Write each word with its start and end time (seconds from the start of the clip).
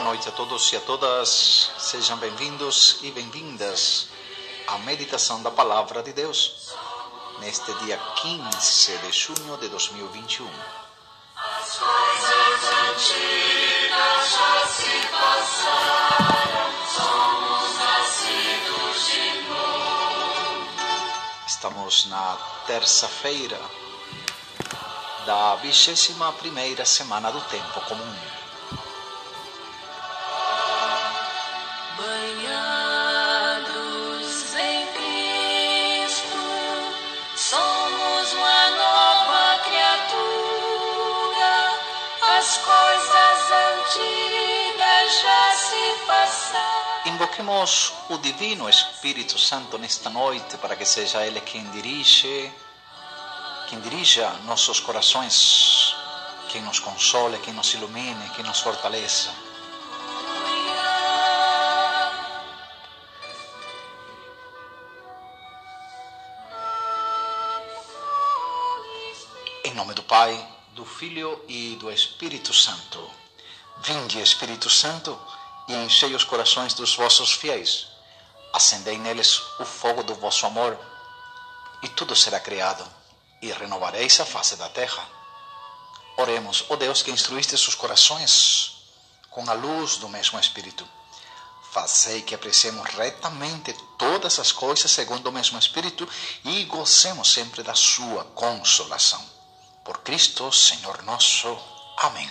Boa 0.00 0.14
noite 0.14 0.30
a 0.30 0.32
todos 0.32 0.72
e 0.72 0.76
a 0.76 0.80
todas. 0.80 1.72
Sejam 1.76 2.16
bem-vindos 2.16 3.00
e 3.02 3.10
bem-vindas 3.10 4.08
à 4.66 4.78
meditação 4.78 5.42
da 5.42 5.50
Palavra 5.50 6.02
de 6.02 6.10
Deus 6.14 6.72
neste 7.38 7.70
dia 7.84 7.98
15 7.98 8.96
de 8.96 9.12
junho 9.12 9.58
de 9.58 9.68
2021. 9.68 10.48
As 11.36 11.78
coisas 11.78 12.62
antigas 12.88 14.30
já 14.32 14.66
se 14.68 15.06
passaram, 15.12 16.72
somos 16.96 17.78
nascidos 17.78 19.06
de 19.06 19.48
novo. 19.50 20.66
Estamos 21.46 22.06
na 22.06 22.38
terça-feira 22.66 23.60
da 25.26 25.56
vigésima 25.56 26.32
primeira 26.32 26.86
semana 26.86 27.30
do 27.30 27.40
tempo 27.42 27.82
comum. 27.82 28.39
Invoquemos 47.06 47.92
o 48.08 48.18
Divino 48.18 48.68
Espírito 48.68 49.38
Santo 49.38 49.78
nesta 49.78 50.10
noite 50.10 50.56
para 50.56 50.74
que 50.74 50.84
seja 50.84 51.24
Ele 51.24 51.40
quem 51.40 51.64
dirige, 51.70 52.52
quem 53.68 53.80
dirija 53.80 54.30
nossos 54.46 54.80
corações, 54.80 55.94
quem 56.48 56.60
nos 56.62 56.80
console, 56.80 57.38
quem 57.38 57.54
nos 57.54 57.72
ilumine, 57.74 58.30
quem 58.30 58.44
nos 58.44 58.60
fortaleça. 58.60 59.30
Em 69.62 69.72
nome 69.74 69.94
do 69.94 70.02
Pai, 70.02 70.59
do 70.72 70.84
Filho 70.84 71.44
e 71.48 71.76
do 71.76 71.90
Espírito 71.90 72.54
Santo. 72.54 73.10
Vinde, 73.78 74.20
Espírito 74.20 74.70
Santo 74.70 75.18
e 75.68 75.74
enchei 75.74 76.14
os 76.14 76.24
corações 76.24 76.74
dos 76.74 76.94
vossos 76.94 77.32
fiéis. 77.32 77.86
Acendei 78.52 78.98
neles 78.98 79.40
o 79.58 79.64
fogo 79.64 80.02
do 80.02 80.14
vosso 80.14 80.44
amor, 80.46 80.78
e 81.82 81.88
tudo 81.88 82.16
será 82.16 82.40
criado, 82.40 82.84
e 83.40 83.50
renovareis 83.52 84.18
a 84.20 84.26
face 84.26 84.56
da 84.56 84.68
terra. 84.68 85.08
Oremos, 86.16 86.64
ó 86.68 86.76
Deus 86.76 87.02
que 87.02 87.10
instruíste 87.10 87.54
os 87.54 87.74
corações 87.74 88.84
com 89.30 89.48
a 89.48 89.54
luz 89.54 89.96
do 89.96 90.08
mesmo 90.08 90.38
Espírito. 90.38 90.86
Fazei 91.70 92.22
que 92.22 92.34
apreciemos 92.34 92.84
retamente 92.94 93.72
todas 93.96 94.40
as 94.40 94.50
coisas 94.50 94.90
segundo 94.90 95.28
o 95.28 95.32
mesmo 95.32 95.58
Espírito 95.58 96.08
e 96.44 96.64
gocemos 96.64 97.32
sempre 97.32 97.62
da 97.62 97.76
sua 97.76 98.24
consolação. 98.24 99.39
Por 99.84 100.02
Cristo, 100.02 100.52
Senhor 100.52 101.02
nosso. 101.02 101.58
Amém. 101.98 102.30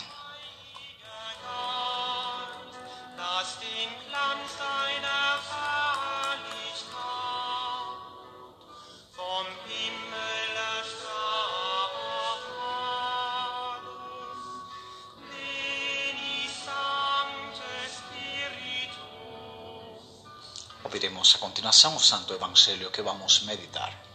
Ouviremos 20.84 21.36
a 21.36 21.38
continuação 21.38 21.96
o 21.96 22.00
Santo 22.00 22.34
Evangelho 22.34 22.90
que 22.90 23.02
vamos 23.02 23.44
meditar. 23.44 24.09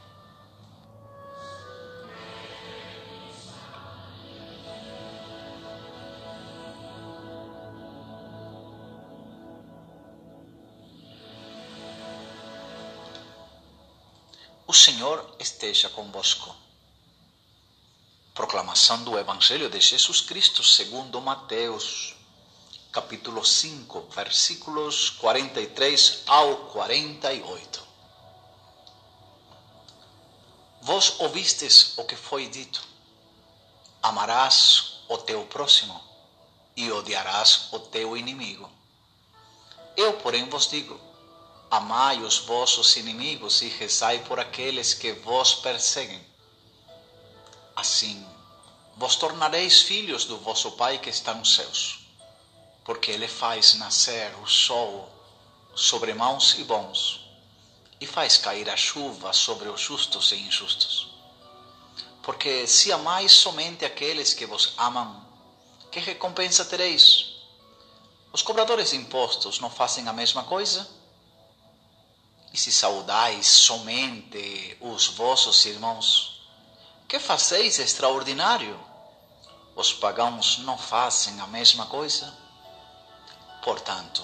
Esteja 15.55 15.89
convosco. 15.89 16.55
Proclamação 18.35 19.05
do 19.05 19.17
Evangelho 19.17 19.71
de 19.71 19.81
Jesus 19.81 20.21
Cristo 20.21 20.65
segundo 20.65 21.21
Mateus 21.21 22.17
capítulo 22.91 23.45
5, 23.45 24.09
versículos 24.11 25.11
43 25.11 26.23
ao 26.27 26.57
48. 26.73 27.87
Vós 30.83 31.21
ouvistes 31.21 31.97
o 31.99 32.05
que 32.05 32.17
foi 32.17 32.49
dito: 32.49 32.83
amarás 34.03 35.05
o 35.09 35.19
teu 35.19 35.47
próximo 35.47 36.03
e 36.77 36.91
odiarás 36.91 37.69
o 37.71 37.79
teu 37.79 38.17
inimigo. 38.17 38.69
Eu, 39.97 40.15
porém, 40.15 40.49
vos 40.49 40.69
digo: 40.69 41.01
amai 41.77 42.21
os 42.23 42.39
vossos 42.39 42.97
inimigos 42.97 43.63
e 43.63 43.69
rezai 43.69 44.21
por 44.21 44.39
aqueles 44.39 44.95
que 44.95 45.13
vos 45.13 45.55
perseguem. 45.55 46.25
Assim, 47.75 48.27
vos 48.97 49.17
tornareis 49.17 49.83
filhos 49.83 50.25
do 50.25 50.39
vosso 50.39 50.73
Pai 50.73 50.99
que 50.99 51.11
está 51.11 51.35
nos 51.35 51.55
céus 51.55 52.05
porque 52.85 53.11
ele 53.11 53.27
faz 53.27 53.75
nascer 53.75 54.35
o 54.43 54.47
sol 54.47 55.09
sobre 55.75 56.13
maus 56.13 56.55
e 56.59 56.65
bons, 56.65 57.21
e 57.99 58.07
faz 58.07 58.37
cair 58.37 58.69
a 58.69 58.77
chuva 58.77 59.33
sobre 59.33 59.69
os 59.69 59.81
justos 59.81 60.31
e 60.33 60.37
injustos. 60.37 61.09
Porque 62.23 62.67
se 62.67 62.93
amais 62.93 63.33
somente 63.33 63.85
aqueles 63.85 64.35
que 64.35 64.47
vos 64.47 64.75
amam, 64.77 65.25
que 65.91 65.99
recompensa 65.99 66.65
tereis? 66.65 67.33
Os 68.33 68.43
cobradores 68.43 68.91
de 68.91 68.97
impostos 68.97 69.61
não 69.61 69.71
fazem 69.71 70.07
a 70.07 70.13
mesma 70.13 70.45
coisa? 70.45 70.87
E 72.55 72.57
se 72.57 72.71
saudais 72.71 73.49
somente 73.49 74.79
os 74.81 75.09
vossos 75.09 75.67
irmãos, 75.67 76.41
que 77.09 77.19
fazeis 77.19 77.81
extraordinário? 77.81 78.79
Os 79.75 79.93
pagãos 79.93 80.59
não 80.59 80.79
fazem 80.79 81.41
a 81.41 81.49
mesma 81.49 81.87
coisa? 81.87 82.33
Portanto, 83.61 84.23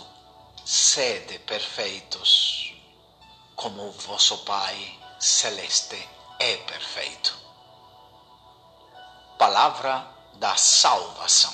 sede 0.64 1.40
perfeitos, 1.40 2.72
como 3.56 3.88
o 3.88 3.92
vosso 3.92 4.38
Pai 4.44 4.96
celeste 5.18 6.08
é 6.38 6.56
perfeito. 6.58 7.36
Palavra 9.36 10.06
da 10.34 10.54
salvação. 10.56 11.52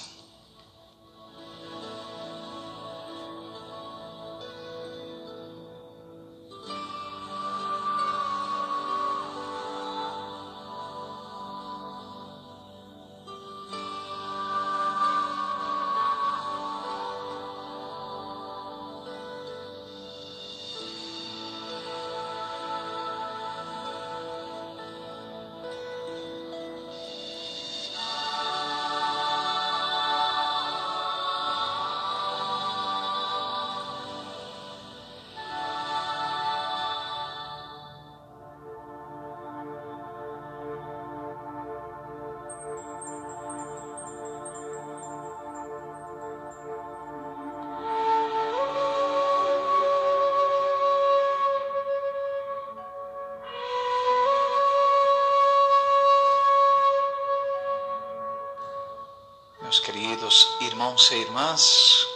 Irmãos 60.96 61.10
e 61.10 61.14
irmãs, 61.16 62.06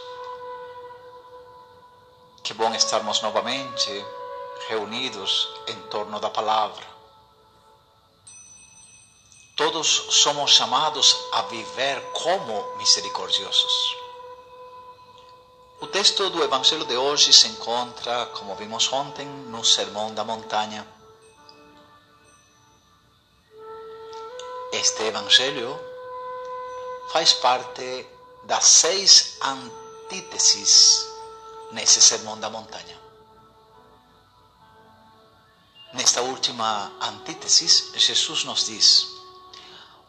que 2.43 2.55
bom 2.55 2.75
estarmos 2.75 3.21
novamente 3.21 4.07
reunidos 4.69 5.49
em 5.67 5.77
torno 5.89 6.19
da 6.19 6.31
palavra. 6.31 6.87
Todos 9.55 9.87
somos 9.87 10.53
chamados 10.53 11.15
a 11.33 11.43
viver 11.43 12.01
como 12.13 12.77
misericordiosos. 12.77 13.97
O 15.83 15.87
texto 15.87 16.31
do 16.31 16.43
Evangelho 16.43 16.87
de 16.87 16.97
hoje 16.97 17.35
se 17.35 17.49
encontra, 17.49 18.27
como 18.39 18.57
vimos 18.57 18.91
ontem, 18.91 19.27
no 19.27 19.63
Sermão 19.63 20.15
da 20.15 20.25
Montanha. 20.25 20.87
Este 24.73 25.03
Evangelho 25.03 25.79
faz 27.13 27.35
parte 27.35 28.09
das 28.51 28.65
seis 28.65 29.37
antíteses 29.41 31.07
nesse 31.71 32.01
Sermão 32.01 32.37
da 32.37 32.51
Montanha. 32.51 33.01
Nesta 35.93 36.21
última 36.23 36.91
antítese, 37.01 37.97
Jesus 37.97 38.43
nos 38.43 38.67
diz: 38.67 39.07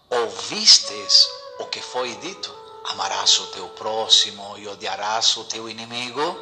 Ouvistes 0.09 1.27
o 1.59 1.67
que 1.67 1.83
foi 1.83 2.15
dito? 2.15 2.51
Amarás 2.85 3.39
o 3.41 3.47
teu 3.51 3.69
próximo 3.69 4.57
e 4.57 4.67
odiarás 4.67 5.37
o 5.37 5.43
teu 5.43 5.69
inimigo? 5.69 6.35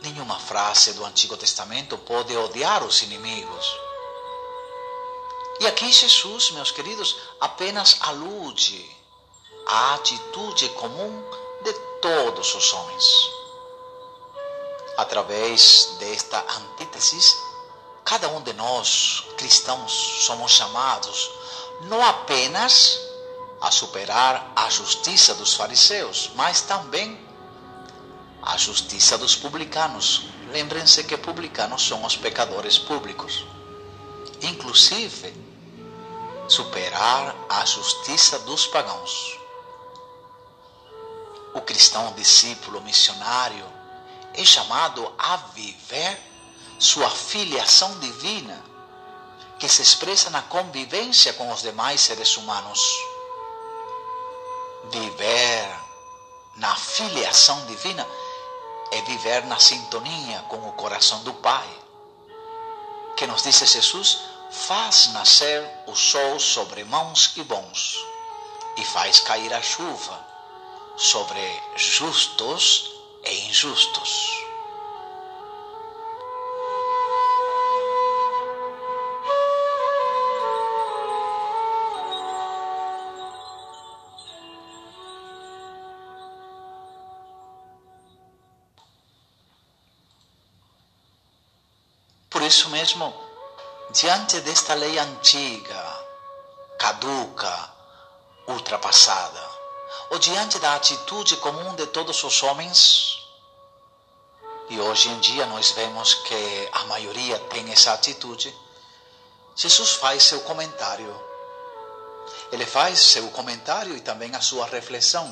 Nenhuma 0.00 0.38
frase 0.38 0.94
do 0.94 1.04
Antigo 1.04 1.36
Testamento 1.36 1.98
pode 1.98 2.34
odiar 2.34 2.82
os 2.82 3.02
inimigos. 3.02 3.66
E 5.60 5.66
aqui 5.66 5.92
Jesus, 5.92 6.50
meus 6.52 6.70
queridos, 6.70 7.18
apenas 7.38 7.98
alude 8.00 8.95
à 9.66 9.94
atitude 9.94 10.68
comum 10.70 11.22
de 11.62 11.72
todos 12.00 12.54
os 12.54 12.72
homens. 12.72 13.30
Através 14.96 15.96
desta 15.98 16.38
antítese, 16.56 17.36
cada 18.04 18.28
um 18.28 18.40
de 18.40 18.52
nós, 18.52 19.24
cristãos, 19.36 19.92
somos 20.24 20.52
chamados 20.52 21.30
não 21.82 22.02
apenas 22.02 23.00
a 23.60 23.70
superar 23.70 24.52
a 24.56 24.70
justiça 24.70 25.34
dos 25.34 25.54
fariseus, 25.54 26.30
mas 26.34 26.62
também 26.62 27.18
a 28.42 28.56
justiça 28.56 29.18
dos 29.18 29.34
publicanos. 29.34 30.22
Lembrem-se 30.52 31.04
que 31.04 31.16
publicanos 31.16 31.86
são 31.86 32.04
os 32.04 32.16
pecadores 32.16 32.78
públicos. 32.78 33.44
Inclusive, 34.40 35.34
superar 36.48 37.34
a 37.48 37.64
justiça 37.66 38.38
dos 38.40 38.66
pagãos. 38.66 39.45
O 41.56 41.62
cristão 41.62 42.12
discípulo 42.12 42.82
missionário 42.82 43.64
é 44.34 44.44
chamado 44.44 45.10
a 45.18 45.38
viver 45.54 46.20
sua 46.78 47.08
filiação 47.08 47.98
divina, 47.98 48.62
que 49.58 49.66
se 49.66 49.80
expressa 49.80 50.28
na 50.28 50.42
convivência 50.42 51.32
com 51.32 51.50
os 51.50 51.62
demais 51.62 52.02
seres 52.02 52.36
humanos. 52.36 52.78
Viver 54.90 55.80
na 56.56 56.76
filiação 56.76 57.64
divina 57.64 58.06
é 58.92 59.00
viver 59.00 59.46
na 59.46 59.58
sintonia 59.58 60.40
com 60.50 60.58
o 60.68 60.72
coração 60.74 61.24
do 61.24 61.32
Pai. 61.32 61.66
Que 63.16 63.26
nos 63.26 63.42
disse 63.42 63.64
Jesus, 63.64 64.18
faz 64.50 65.06
nascer 65.14 65.66
o 65.86 65.96
sol 65.96 66.38
sobre 66.38 66.84
mãos 66.84 67.32
e 67.34 67.42
bons, 67.42 67.96
e 68.76 68.84
faz 68.84 69.20
cair 69.20 69.54
a 69.54 69.62
chuva 69.62 70.35
sobre 70.96 71.62
justos 71.76 72.90
e 73.24 73.48
injustos. 73.48 74.46
Por 92.30 92.42
isso 92.42 92.68
mesmo, 92.70 93.14
diante 93.90 94.40
desta 94.40 94.74
lei 94.74 94.98
antiga, 94.98 96.04
caduca, 96.78 97.72
ultrapassada, 98.46 99.55
ou 100.10 100.18
diante 100.18 100.58
da 100.58 100.74
atitude 100.74 101.36
comum 101.36 101.74
de 101.74 101.86
todos 101.86 102.22
os 102.22 102.42
homens, 102.42 103.26
e 104.68 104.80
hoje 104.80 105.08
em 105.08 105.20
dia 105.20 105.46
nós 105.46 105.70
vemos 105.70 106.14
que 106.14 106.68
a 106.72 106.84
maioria 106.84 107.38
tem 107.50 107.70
essa 107.70 107.92
atitude, 107.92 108.54
Jesus 109.54 109.92
faz 109.92 110.24
seu 110.24 110.40
comentário. 110.40 111.24
Ele 112.52 112.66
faz 112.66 112.98
seu 112.98 113.28
comentário 113.30 113.96
e 113.96 114.00
também 114.00 114.34
a 114.34 114.40
sua 114.40 114.66
reflexão, 114.66 115.26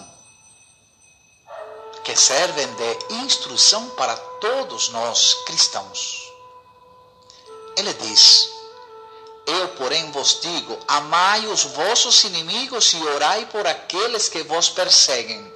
que 2.02 2.16
servem 2.16 2.66
de 2.74 3.14
instrução 3.14 3.90
para 3.90 4.16
todos 4.16 4.88
nós 4.90 5.34
cristãos. 5.46 6.32
Ele 7.76 7.92
diz: 7.94 8.53
Eu, 9.46 9.68
porém, 9.76 10.10
vos 10.10 10.40
digo: 10.40 10.78
amai 10.88 11.46
os 11.46 11.64
vossos 11.64 12.24
inimigos 12.24 12.92
e 12.94 13.02
orai 13.02 13.46
por 13.46 13.66
aqueles 13.66 14.28
que 14.28 14.42
vos 14.42 14.70
perseguem, 14.70 15.52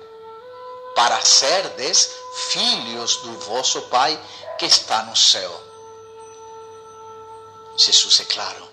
para 0.94 1.24
serdes 1.24 2.10
filhos 2.50 3.16
do 3.16 3.38
vosso 3.40 3.82
Pai 3.82 4.18
que 4.58 4.66
está 4.66 5.04
no 5.04 5.16
céu. 5.16 5.64
Jesus 7.76 8.20
é 8.20 8.24
claro. 8.24 8.68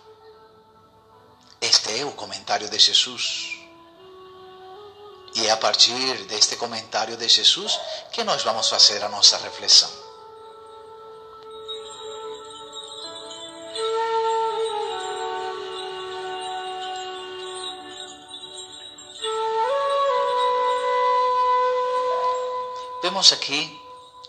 Este 1.62 2.00
é 2.00 2.06
o 2.06 2.12
comentário 2.12 2.70
de 2.70 2.78
Jesus. 2.78 3.56
E 5.36 5.48
é 5.48 5.52
a 5.52 5.58
partir 5.58 6.26
deste 6.26 6.56
comentário 6.56 7.16
de 7.18 7.28
Jesus 7.28 7.80
que 8.12 8.24
nós 8.24 8.44
vamos 8.44 8.70
fazer 8.70 9.04
a 9.04 9.10
nossa 9.10 9.38
reflexão. 9.38 10.05
Vemos 23.16 23.32
aqui 23.32 23.82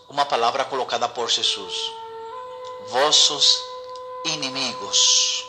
uma 0.07 0.23
palavra 0.23 0.63
colocada 0.63 1.09
por 1.09 1.29
Jesus: 1.29 1.91
vossos 2.87 3.61
inimigos. 4.23 5.45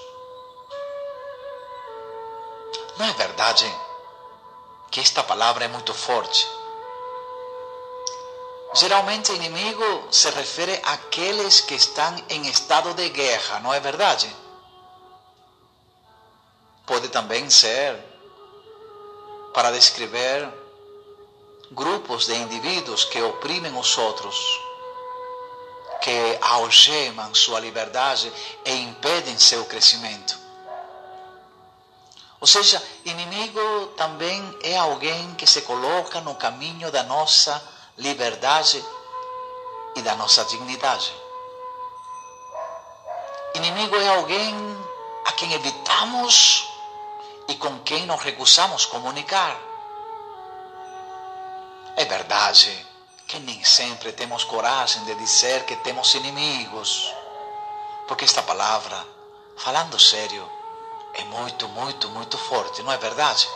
Não 2.97 3.07
é 3.07 3.13
verdade 3.13 3.73
que 4.91 4.99
esta 4.99 5.23
palavra 5.23 5.67
é 5.67 5.69
muito 5.69 5.95
forte? 5.95 6.51
Geralmente, 8.75 9.31
inimigo 9.31 10.09
se 10.11 10.29
refere 10.31 10.81
àqueles 10.83 11.61
que 11.61 11.77
estão 11.77 12.17
em 12.29 12.45
estado 12.49 12.93
de 12.95 13.09
guerra, 13.09 13.61
não 13.61 13.73
é 13.73 13.79
verdade? 13.79 14.29
Pode 16.85 17.09
também 17.11 17.49
ser 17.49 18.05
para 19.55 19.71
descrever 19.71 20.68
grupos 21.71 22.27
de 22.27 22.35
indivíduos 22.35 23.05
que 23.05 23.21
oprimem 23.23 23.77
os 23.77 23.97
outros, 23.99 24.37
que 26.01 26.39
algemam 26.41 27.35
sua 27.35 27.61
liberdade 27.61 28.33
e 28.65 28.73
impedem 28.73 29.39
seu 29.39 29.65
crescimento. 29.67 30.39
Ou 32.41 32.47
seja, 32.47 32.83
inimigo 33.05 33.89
também 33.97 34.57
é 34.63 34.77
alguém 34.77 35.35
que 35.35 35.47
se 35.47 35.63
coloca 35.63 36.21
no 36.21 36.37
caminho 36.37 36.91
da 36.91 37.03
nossa 37.03 37.61
liberdade 37.97 38.85
e 39.97 40.03
da 40.03 40.15
nossa 40.15 40.45
dignidade. 40.45 41.13
Inimigo 43.55 43.97
é 43.97 44.09
alguém 44.09 44.55
a 45.25 45.33
quem 45.33 45.53
evitamos 45.53 46.69
e 47.49 47.57
com 47.57 47.81
quem 47.81 48.07
nos 48.07 48.23
recusamos 48.23 48.87
comunicar. 48.87 49.68
É 51.99 52.05
verdade 52.05 52.87
que 53.27 53.41
nem 53.41 53.65
sempre 53.65 54.13
temos 54.13 54.45
coragem 54.45 55.05
de 55.05 55.17
dizer 55.17 55.65
que 55.65 55.75
temos 55.79 56.15
inimigos, 56.15 57.13
porque 58.07 58.25
esta 58.25 58.41
palavra, 58.41 59.05
falando 59.57 59.99
sério, 59.99 60.49
é 61.15 61.25
muito, 61.25 61.69
muito, 61.71 62.09
muito 62.11 62.39
forte, 62.39 62.85
não 62.85 62.93
é 62.93 62.97
verdade? 62.99 63.49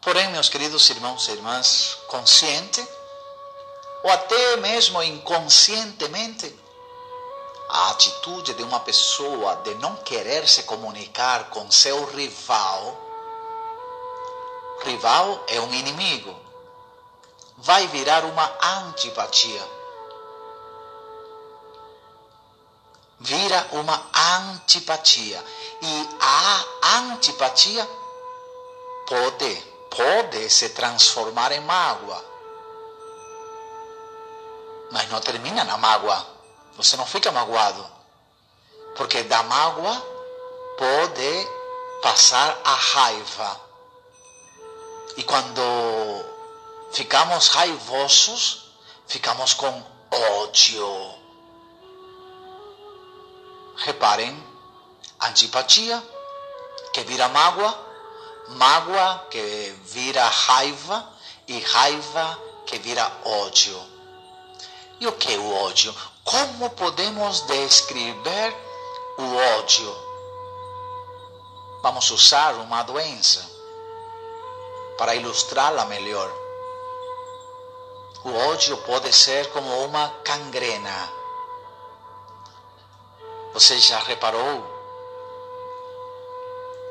Porém, 0.00 0.30
meus 0.30 0.48
queridos 0.48 0.88
irmãos 0.88 1.28
e 1.28 1.32
irmãs, 1.32 1.98
consciente 2.08 3.03
ou 4.04 4.10
até 4.10 4.58
mesmo 4.58 5.02
inconscientemente, 5.02 6.54
a 7.70 7.90
atitude 7.90 8.52
de 8.52 8.62
uma 8.62 8.78
pessoa 8.80 9.56
de 9.64 9.74
não 9.76 9.96
querer 9.96 10.46
se 10.46 10.64
comunicar 10.64 11.48
com 11.48 11.70
seu 11.70 12.04
rival, 12.10 12.98
rival 14.84 15.42
é 15.48 15.58
um 15.58 15.72
inimigo, 15.72 16.38
vai 17.56 17.86
virar 17.86 18.26
uma 18.26 18.52
antipatia. 18.62 19.62
Vira 23.20 23.66
uma 23.72 24.06
antipatia. 24.38 25.42
E 25.80 26.08
a 26.20 26.98
antipatia 26.98 27.88
pode, 29.08 29.56
pode 29.96 30.50
se 30.50 30.68
transformar 30.68 31.52
em 31.52 31.60
mágoa. 31.60 32.33
Mas 34.90 35.08
não 35.10 35.20
termina 35.20 35.64
na 35.64 35.76
mágoa. 35.76 36.26
Você 36.76 36.96
não 36.96 37.06
fica 37.06 37.30
magoado. 37.32 37.84
Porque 38.96 39.22
da 39.24 39.42
mágoa 39.42 40.14
pode 40.78 41.48
passar 42.02 42.60
a 42.64 42.74
raiva. 42.74 43.60
E 45.16 45.22
quando 45.22 45.62
ficamos 46.92 47.48
raivosos, 47.48 48.64
ficamos 49.06 49.54
com 49.54 49.82
ódio. 50.10 51.14
Reparem, 53.76 54.36
antipatia, 55.20 56.02
que 56.92 57.02
vira 57.02 57.28
mágoa, 57.28 57.76
mágoa 58.48 59.26
que 59.30 59.74
vira 59.84 60.24
raiva 60.24 61.08
e 61.48 61.58
raiva 61.60 62.38
que 62.66 62.78
vira 62.78 63.10
ódio. 63.24 63.93
E 65.04 65.06
o 65.06 65.12
que 65.12 65.34
é 65.34 65.36
o 65.36 65.64
ódio? 65.66 65.94
Como 66.24 66.70
podemos 66.70 67.42
descrever 67.42 68.56
o 69.18 69.36
ódio? 69.58 69.96
Vamos 71.82 72.10
usar 72.10 72.54
uma 72.54 72.82
doença 72.84 73.46
para 74.96 75.14
ilustrá-la 75.14 75.84
melhor. 75.84 76.32
O 78.24 78.34
ódio 78.48 78.78
pode 78.78 79.12
ser 79.12 79.52
como 79.52 79.84
uma 79.84 80.08
cangrena. 80.24 81.12
Você 83.52 83.78
já 83.80 83.98
reparou 83.98 84.64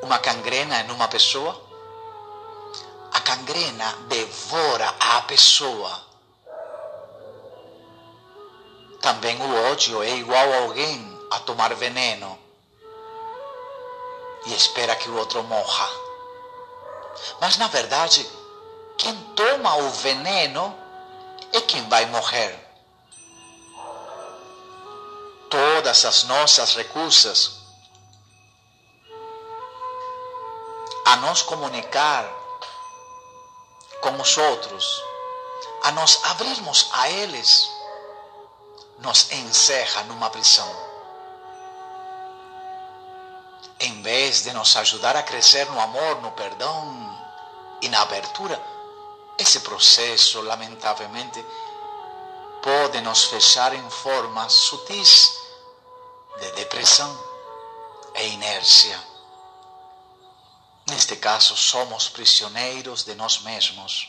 uma 0.04 0.20
cangrena 0.20 0.82
em 0.82 0.92
uma 0.92 1.08
pessoa? 1.08 1.60
A 3.12 3.20
cangrena 3.22 3.92
devora 4.08 4.94
a 5.00 5.24
pessoa. 5.24 6.13
Também 9.04 9.36
o 9.42 9.70
ódio 9.70 10.02
é 10.02 10.12
igual 10.12 10.54
a 10.54 10.58
alguém 10.60 11.20
a 11.30 11.40
tomar 11.40 11.76
veneno 11.76 12.40
e 14.46 14.54
espera 14.54 14.96
que 14.96 15.10
o 15.10 15.18
outro 15.18 15.44
morra. 15.44 15.90
Mas 17.42 17.58
na 17.58 17.68
verdade, 17.68 18.26
quem 18.98 19.14
toma 19.36 19.76
o 19.76 19.90
veneno 19.90 20.74
é 21.52 21.60
quem 21.60 21.86
vai 21.90 22.06
morrer. 22.06 22.58
Todas 25.50 26.06
as 26.06 26.24
nossas 26.24 26.74
recusas 26.74 27.60
a 31.08 31.18
nos 31.18 31.42
comunicar 31.42 32.26
com 34.00 34.16
os 34.22 34.38
outros, 34.38 35.04
a 35.84 35.92
nos 35.92 36.24
abrirmos 36.24 36.88
a 36.94 37.10
eles, 37.10 37.73
nos 39.04 39.32
encerra 39.32 40.04
numa 40.06 40.30
prisão 40.32 40.94
em 43.84 44.02
vez 44.02 44.44
de 44.44 44.54
nos 44.54 44.76
ajudar 44.78 45.16
a 45.18 45.24
crescer 45.24 45.70
no 45.70 45.80
amor, 45.80 46.22
no 46.22 46.32
perdão 46.32 47.20
e 47.82 47.90
na 47.90 48.02
abertura, 48.02 48.62
esse 49.38 49.60
processo, 49.60 50.40
lamentavelmente, 50.40 51.46
pode 52.62 53.02
nos 53.02 53.26
fechar 53.26 53.74
em 53.74 53.90
formas 53.90 54.54
sutis 54.54 55.34
de 56.40 56.52
depressão 56.54 57.12
e 58.16 58.28
inércia. 58.30 58.98
Neste 60.90 61.18
caso, 61.18 61.58
somos 61.58 62.08
prisioneiros 62.08 63.04
de 63.04 63.16
nós 63.16 63.42
mesmos 63.42 64.08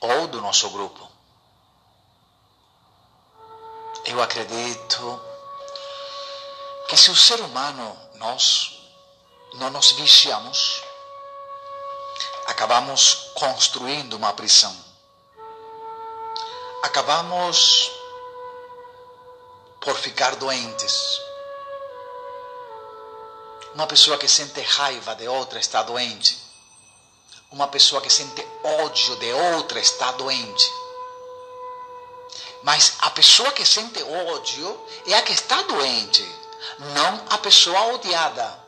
ou 0.00 0.28
do 0.28 0.40
nosso 0.40 0.70
grupo. 0.70 1.13
Eu 4.06 4.20
acredito 4.20 5.22
que 6.88 6.96
se 6.96 7.10
o 7.10 7.16
ser 7.16 7.40
humano, 7.40 7.98
nós, 8.16 8.78
não 9.54 9.70
nos 9.70 9.92
vigiamos, 9.92 10.82
acabamos 12.46 13.30
construindo 13.34 14.14
uma 14.14 14.34
prisão. 14.34 14.76
Acabamos 16.82 17.90
por 19.80 19.96
ficar 19.96 20.36
doentes. 20.36 21.20
Uma 23.74 23.86
pessoa 23.86 24.18
que 24.18 24.28
sente 24.28 24.60
raiva 24.60 25.14
de 25.14 25.26
outra 25.26 25.58
está 25.58 25.82
doente. 25.82 26.38
Uma 27.50 27.68
pessoa 27.68 28.02
que 28.02 28.10
sente 28.10 28.46
ódio 28.62 29.16
de 29.16 29.32
outra 29.32 29.80
está 29.80 30.12
doente. 30.12 30.83
Mas 32.64 32.94
a 33.00 33.10
pessoa 33.10 33.52
que 33.52 33.64
sente 33.64 34.02
ódio 34.02 34.86
é 35.06 35.14
a 35.14 35.20
que 35.20 35.32
está 35.32 35.60
doente 35.62 36.26
não 36.94 37.22
a 37.28 37.36
pessoa 37.36 37.94
odiada. 37.94 38.58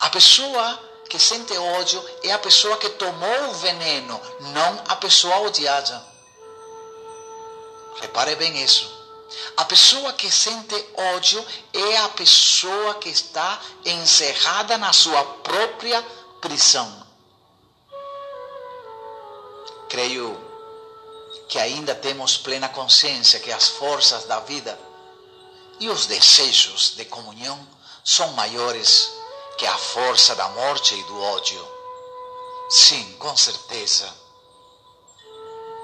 A 0.00 0.10
pessoa 0.10 0.82
que 1.08 1.16
sente 1.16 1.56
ódio 1.56 2.04
é 2.24 2.32
a 2.32 2.40
pessoa 2.40 2.76
que 2.76 2.88
tomou 2.90 3.50
o 3.50 3.54
veneno, 3.54 4.20
não 4.52 4.84
a 4.88 4.96
pessoa 4.96 5.38
odiada. 5.42 6.04
Repare 8.00 8.34
bem 8.34 8.60
isso. 8.64 8.90
A 9.56 9.64
pessoa 9.64 10.12
que 10.12 10.28
sente 10.28 10.74
ódio 11.14 11.46
é 11.72 11.98
a 11.98 12.08
pessoa 12.08 12.96
que 12.96 13.08
está 13.08 13.60
encerrada 13.84 14.76
na 14.76 14.92
sua 14.92 15.22
própria 15.22 16.02
prisão. 16.40 17.06
Creio 19.88 20.49
que 21.50 21.58
ainda 21.58 21.96
temos 21.96 22.36
plena 22.36 22.68
consciência 22.68 23.40
que 23.40 23.50
as 23.50 23.68
forças 23.70 24.24
da 24.24 24.38
vida 24.38 24.78
e 25.80 25.88
os 25.90 26.06
desejos 26.06 26.94
de 26.96 27.04
comunhão 27.04 27.58
são 28.04 28.28
maiores 28.34 29.10
que 29.58 29.66
a 29.66 29.76
força 29.76 30.36
da 30.36 30.48
morte 30.50 30.94
e 30.94 31.02
do 31.02 31.20
ódio. 31.20 31.68
Sim, 32.70 33.16
com 33.18 33.36
certeza. 33.36 34.08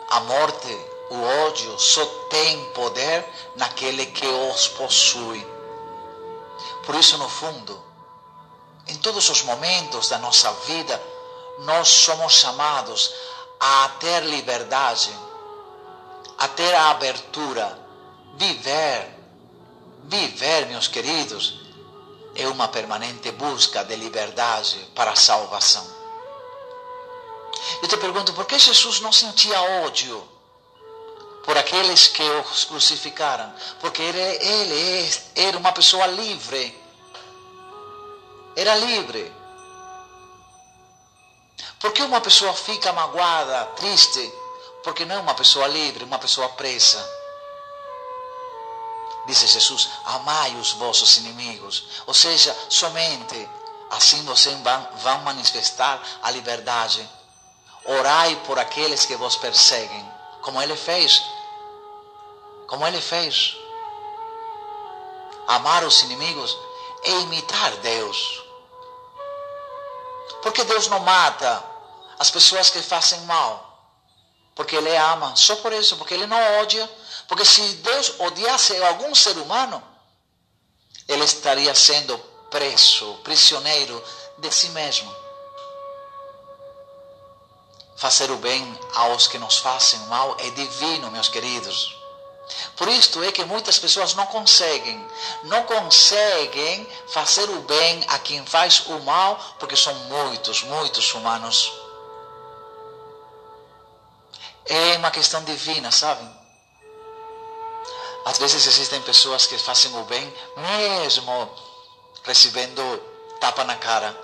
A 0.08 0.20
morte, 0.20 0.72
o 1.10 1.20
ódio 1.46 1.76
só 1.80 2.06
tem 2.30 2.64
poder 2.72 3.26
naquele 3.56 4.06
que 4.06 4.26
os 4.26 4.68
possui. 4.68 5.44
Por 6.84 6.94
isso, 6.94 7.18
no 7.18 7.28
fundo, 7.28 7.84
em 8.86 8.96
todos 8.98 9.28
os 9.28 9.42
momentos 9.42 10.08
da 10.08 10.18
nossa 10.18 10.52
vida, 10.64 11.02
nós 11.58 11.88
somos 11.88 12.34
chamados 12.34 13.12
a 13.58 13.88
ter 13.98 14.20
liberdade, 14.20 15.25
a 16.38 16.48
ter 16.48 16.74
a 16.74 16.90
abertura, 16.90 17.78
viver 18.36 19.16
Viver, 20.08 20.66
meus 20.66 20.86
queridos, 20.86 21.58
é 22.36 22.46
uma 22.46 22.68
permanente 22.68 23.32
busca 23.32 23.84
de 23.84 23.96
liberdade 23.96 24.78
para 24.94 25.10
a 25.10 25.16
salvação. 25.16 25.84
Eu 27.82 27.88
te 27.88 27.96
pergunto, 27.96 28.32
por 28.32 28.44
que 28.44 28.56
Jesus 28.56 29.00
não 29.00 29.12
sentia 29.12 29.60
ódio 29.84 30.22
por 31.44 31.58
aqueles 31.58 32.06
que 32.06 32.22
os 32.22 32.64
crucificaram? 32.64 33.52
Porque 33.80 34.00
ele, 34.00 34.20
ele 34.20 35.10
era 35.34 35.58
uma 35.58 35.72
pessoa 35.72 36.06
livre. 36.06 36.80
Era 38.54 38.76
livre. 38.76 39.32
Por 41.80 41.92
que 41.92 42.02
uma 42.02 42.20
pessoa 42.20 42.52
fica 42.54 42.92
magoada, 42.92 43.64
triste? 43.76 44.32
Porque 44.86 45.04
não 45.04 45.16
é 45.16 45.18
uma 45.18 45.34
pessoa 45.34 45.66
livre, 45.66 46.04
uma 46.04 46.16
pessoa 46.16 46.48
presa. 46.50 47.04
Disse 49.26 49.48
Jesus: 49.48 49.88
Amai 50.04 50.54
os 50.54 50.74
vossos 50.74 51.16
inimigos. 51.16 51.88
Ou 52.06 52.14
seja, 52.14 52.56
somente 52.68 53.50
assim 53.90 54.24
vocês 54.24 54.56
vão, 55.02 55.18
manifestar 55.22 56.00
a 56.22 56.30
liberdade. 56.30 57.04
Orai 57.84 58.36
por 58.46 58.60
aqueles 58.60 59.04
que 59.04 59.16
vos 59.16 59.34
perseguem, 59.34 60.08
como 60.40 60.62
ele 60.62 60.76
fez. 60.76 61.20
Como 62.68 62.86
ele 62.86 63.00
fez. 63.00 63.56
Amar 65.48 65.82
os 65.82 66.00
inimigos 66.02 66.56
é 67.02 67.10
imitar 67.10 67.72
Deus. 67.78 68.44
Porque 70.42 70.62
Deus 70.62 70.86
não 70.86 71.00
mata 71.00 71.64
as 72.20 72.30
pessoas 72.30 72.70
que 72.70 72.80
fazem 72.80 73.20
mal. 73.22 73.75
Porque 74.56 74.74
Ele 74.74 74.96
ama. 74.96 75.36
Só 75.36 75.54
por 75.56 75.72
isso, 75.72 75.96
porque 75.96 76.14
Ele 76.14 76.26
não 76.26 76.60
odia 76.60 76.90
porque 77.28 77.44
se 77.44 77.60
Deus 77.60 78.14
odiasse 78.20 78.76
algum 78.84 79.14
ser 79.14 79.36
humano, 79.38 79.82
ele 81.08 81.24
estaria 81.24 81.74
sendo 81.74 82.16
preso, 82.50 83.14
prisioneiro 83.24 84.02
de 84.38 84.50
si 84.50 84.68
mesmo. 84.70 85.14
fazer 87.96 88.30
o 88.30 88.36
bem 88.36 88.78
aos 88.94 89.26
que 89.26 89.38
nos 89.38 89.56
fazem 89.56 89.98
mal 90.00 90.36
é 90.40 90.50
divino, 90.50 91.10
meus 91.10 91.30
queridos. 91.30 91.96
Por 92.76 92.88
isto 92.88 93.22
é 93.22 93.32
que 93.32 93.42
muitas 93.46 93.78
pessoas 93.78 94.12
não 94.14 94.26
conseguem, 94.26 95.02
não 95.44 95.62
conseguem 95.62 96.86
fazer 97.08 97.48
o 97.48 97.60
bem 97.62 98.04
a 98.08 98.18
quem 98.18 98.44
faz 98.44 98.84
o 98.86 99.00
mal, 99.00 99.40
porque 99.58 99.74
são 99.74 99.94
muitos, 99.94 100.62
muitos 100.62 101.14
humanos. 101.14 101.72
É 104.68 104.96
uma 104.96 105.10
questão 105.10 105.42
divina, 105.44 105.90
sabem? 105.90 106.28
Às 108.24 108.38
vezes 108.38 108.66
existem 108.66 109.00
pessoas 109.02 109.46
que 109.46 109.56
fazem 109.56 109.94
o 109.96 110.02
bem 110.04 110.34
mesmo 110.56 111.50
recebendo 112.24 112.82
tapa 113.40 113.62
na 113.64 113.76
cara. 113.76 114.18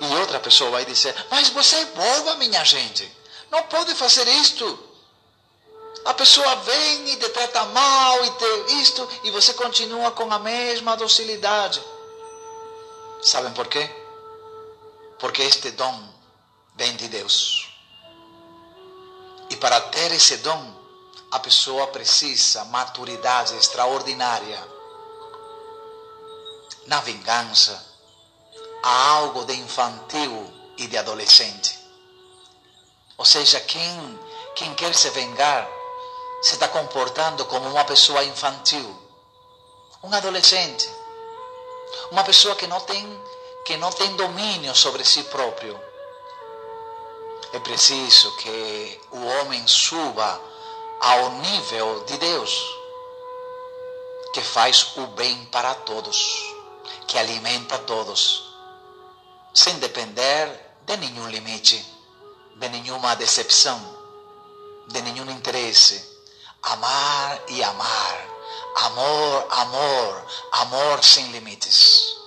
E 0.00 0.06
outra 0.16 0.40
pessoa 0.40 0.70
vai 0.70 0.84
dizer: 0.84 1.14
Mas 1.30 1.50
você 1.50 1.76
é 1.76 1.84
boba, 1.84 2.36
minha 2.36 2.64
gente. 2.64 3.10
Não 3.50 3.62
pode 3.64 3.94
fazer 3.94 4.26
isto. 4.28 4.90
A 6.04 6.14
pessoa 6.14 6.56
vem 6.56 7.10
e 7.10 7.16
te 7.16 7.28
trata 7.28 7.64
mal 7.66 8.24
e 8.24 8.30
te 8.30 8.74
isto, 8.80 9.08
e 9.22 9.30
você 9.30 9.54
continua 9.54 10.10
com 10.12 10.32
a 10.32 10.38
mesma 10.38 10.96
docilidade. 10.96 11.80
Sabem 13.22 13.52
por 13.52 13.68
quê? 13.68 13.88
Porque 15.18 15.42
este 15.42 15.70
dom 15.72 16.08
vem 16.74 16.96
de 16.96 17.06
Deus. 17.06 17.61
E 19.52 19.56
para 19.56 19.78
ter 19.82 20.10
esse 20.12 20.38
dom, 20.38 20.74
a 21.30 21.38
pessoa 21.38 21.86
precisa 21.88 22.64
maturidade 22.64 23.54
extraordinária. 23.54 24.66
Na 26.86 27.02
vingança, 27.02 27.86
há 28.82 29.08
algo 29.10 29.44
de 29.44 29.52
infantil 29.52 30.50
e 30.78 30.86
de 30.86 30.96
adolescente. 30.96 31.78
Ou 33.18 33.26
seja, 33.26 33.60
quem, 33.60 34.18
quem 34.56 34.74
quer 34.74 34.94
se 34.94 35.10
vingar 35.10 35.68
se 36.40 36.54
está 36.54 36.66
comportando 36.68 37.44
como 37.44 37.68
uma 37.68 37.84
pessoa 37.84 38.24
infantil, 38.24 38.98
um 40.02 40.14
adolescente, 40.14 40.88
uma 42.10 42.24
pessoa 42.24 42.56
que 42.56 42.66
não 42.66 42.80
tem, 42.80 43.22
que 43.66 43.76
não 43.76 43.92
tem 43.92 44.16
domínio 44.16 44.74
sobre 44.74 45.04
si 45.04 45.24
próprio. 45.24 45.91
É 47.52 47.58
preciso 47.58 48.34
que 48.36 49.00
o 49.10 49.26
homem 49.26 49.66
suba 49.66 50.40
ao 51.00 51.32
nível 51.32 52.04
de 52.04 52.16
Deus, 52.16 52.50
que 54.32 54.40
faz 54.40 54.96
o 54.96 55.06
bem 55.08 55.44
para 55.46 55.74
todos, 55.74 56.18
que 57.06 57.18
alimenta 57.18 57.78
todos, 57.80 58.54
sem 59.52 59.78
depender 59.78 60.48
de 60.86 60.96
nenhum 60.96 61.28
limite, 61.28 61.84
de 62.56 62.68
nenhuma 62.70 63.14
decepção, 63.16 63.78
de 64.88 65.02
nenhum 65.02 65.30
interesse 65.30 66.10
amar 66.62 67.42
e 67.48 67.62
amar. 67.62 68.28
Amor, 68.76 69.46
amor, 69.50 70.26
amor 70.52 71.04
sem 71.04 71.30
limites. 71.32 72.21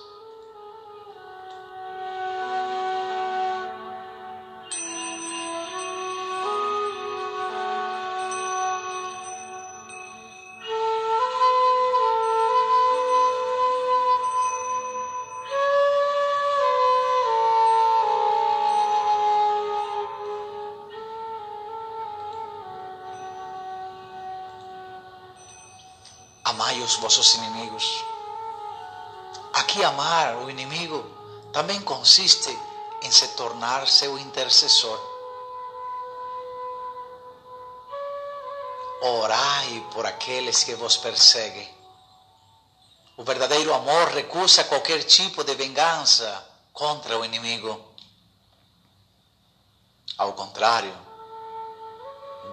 Amai 26.56 26.80
os 26.80 26.96
vossos 26.96 27.34
inimigos. 27.34 28.02
Aqui 29.52 29.84
amar 29.84 30.36
o 30.36 30.50
inimigo 30.50 31.04
também 31.52 31.78
consiste 31.82 32.48
em 33.02 33.10
se 33.10 33.28
tornar 33.36 33.86
seu 33.86 34.18
intercessor. 34.18 34.98
Orai 39.02 39.86
por 39.92 40.06
aqueles 40.06 40.64
que 40.64 40.74
vos 40.74 40.96
perseguem. 40.96 41.68
O 43.18 43.22
verdadeiro 43.22 43.74
amor 43.74 44.08
recusa 44.08 44.64
qualquer 44.64 45.02
tipo 45.04 45.44
de 45.44 45.54
vingança 45.54 46.42
contra 46.72 47.18
o 47.18 47.24
inimigo. 47.24 47.84
Ao 50.16 50.32
contrário, 50.32 50.96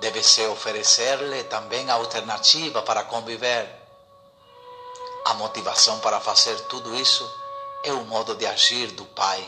deve-se 0.02 0.46
oferecer-lhe 0.48 1.46
também 1.46 1.90
a 1.90 1.94
alternativa 1.94 2.82
para 2.82 3.06
conviver 3.06 3.83
a 5.26 5.34
motivação 5.36 6.00
para 6.00 6.20
fazer 6.20 6.60
tudo 6.62 6.96
isso 6.96 7.30
é 7.84 7.94
o 7.94 8.04
modo 8.06 8.36
de 8.36 8.46
agir 8.46 8.88
do 8.92 9.06
Pai, 9.06 9.48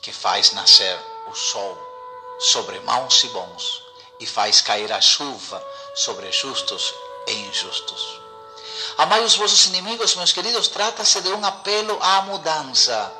que 0.00 0.12
faz 0.12 0.52
nascer 0.52 0.98
o 1.28 1.34
sol 1.34 1.76
sobre 2.38 2.78
maus 2.80 3.22
e 3.24 3.28
bons 3.28 3.82
e 4.20 4.26
faz 4.26 4.60
cair 4.60 4.92
a 4.92 5.00
chuva 5.00 5.64
sobre 5.94 6.30
justos 6.30 6.94
e 7.26 7.32
injustos. 7.32 8.20
Amai 8.98 9.24
os 9.24 9.36
vossos 9.36 9.66
inimigos, 9.66 10.14
meus 10.14 10.32
queridos, 10.32 10.68
trata-se 10.68 11.20
de 11.20 11.28
um 11.30 11.44
apelo 11.44 11.98
à 12.00 12.22
mudança, 12.22 13.12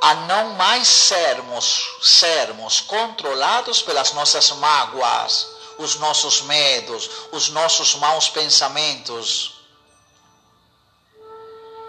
a 0.00 0.14
não 0.14 0.50
mais 0.50 0.86
sermos, 0.86 1.96
sermos 2.02 2.80
controlados 2.80 3.82
pelas 3.82 4.12
nossas 4.12 4.50
mágoas, 4.52 5.48
os 5.78 5.96
nossos 5.96 6.42
medos, 6.42 7.10
os 7.32 7.48
nossos 7.48 7.96
maus 7.96 8.28
pensamentos 8.28 9.55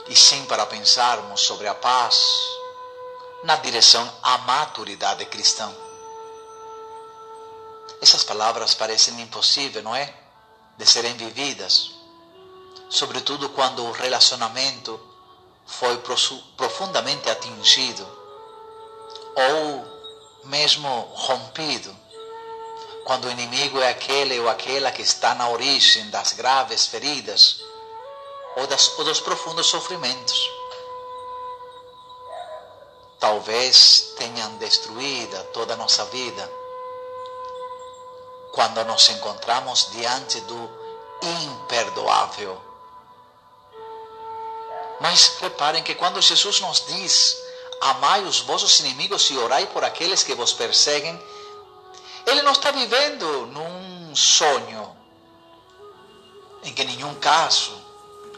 e 0.09 0.15
sim 0.15 0.45
para 0.45 0.65
pensarmos 0.65 1.41
sobre 1.41 1.67
a 1.67 1.75
paz 1.75 2.21
na 3.43 3.55
direção 3.57 4.09
à 4.23 4.37
maturidade 4.39 5.25
cristã. 5.25 5.73
Essas 8.01 8.23
palavras 8.23 8.73
parecem 8.73 9.19
impossíveis, 9.21 9.83
não 9.83 9.95
é? 9.95 10.13
De 10.77 10.85
serem 10.85 11.15
vividas, 11.17 11.91
sobretudo 12.89 13.49
quando 13.49 13.83
o 13.83 13.91
relacionamento 13.91 14.99
foi 15.65 15.97
profundamente 16.55 17.29
atingido 17.29 18.07
ou 19.35 19.97
mesmo 20.45 20.87
rompido, 21.13 21.95
quando 23.05 23.25
o 23.25 23.31
inimigo 23.31 23.79
é 23.79 23.89
aquele 23.89 24.39
ou 24.39 24.49
aquela 24.49 24.91
que 24.91 25.01
está 25.01 25.33
na 25.35 25.49
origem 25.49 26.09
das 26.09 26.33
graves 26.33 26.87
feridas 26.87 27.61
ou, 28.57 28.67
das, 28.67 28.97
ou 28.97 29.05
dos 29.05 29.19
profundos 29.19 29.67
sofrimentos. 29.67 30.51
Talvez 33.19 34.13
tenham 34.17 34.57
destruído 34.57 35.43
toda 35.53 35.73
a 35.73 35.77
nossa 35.77 36.05
vida 36.05 36.51
quando 38.51 38.83
nos 38.85 39.09
encontramos 39.09 39.89
diante 39.91 40.41
do 40.41 40.69
imperdoável. 41.21 42.59
Mas 44.99 45.37
reparem 45.39 45.83
que 45.83 45.93
quando 45.93 46.19
Jesus 46.21 46.59
nos 46.59 46.85
diz: 46.87 47.37
Amai 47.81 48.23
os 48.23 48.39
vossos 48.41 48.79
inimigos 48.79 49.29
e 49.29 49.37
orai 49.37 49.67
por 49.67 49.83
aqueles 49.83 50.23
que 50.23 50.33
vos 50.33 50.53
perseguem, 50.53 51.21
ele 52.25 52.41
não 52.41 52.53
está 52.53 52.71
vivendo 52.71 53.45
num 53.47 54.15
sonho 54.15 54.97
em 56.63 56.73
que 56.73 56.83
nenhum 56.83 57.13
caso 57.15 57.86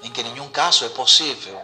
em 0.03 0.11
que 0.11 0.23
nenhum 0.23 0.49
caso 0.49 0.85
é 0.85 0.89
possível. 0.89 1.59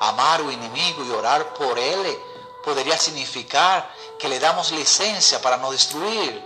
Amar 0.00 0.40
o 0.40 0.50
inimigo 0.50 1.04
e 1.04 1.12
orar 1.12 1.44
por 1.52 1.78
ele 1.78 2.14
poderia 2.62 2.96
significar 2.96 3.94
que 4.18 4.28
lhe 4.28 4.38
damos 4.38 4.70
licença 4.70 5.38
para 5.40 5.56
não 5.56 5.70
destruir. 5.70 6.42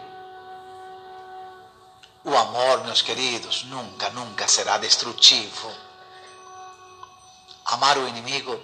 O 2.24 2.36
amor, 2.36 2.84
meus 2.84 3.00
queridos, 3.00 3.64
nunca, 3.64 4.10
nunca 4.10 4.46
será 4.48 4.76
destrutivo. 4.78 5.72
Amar 7.64 7.96
o 7.98 8.08
inimigo 8.08 8.60